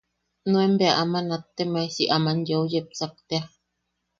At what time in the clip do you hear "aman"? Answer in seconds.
2.15-2.39